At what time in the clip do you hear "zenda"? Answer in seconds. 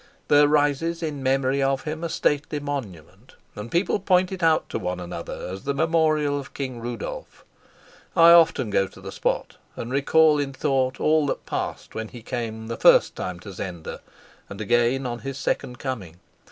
13.53-14.01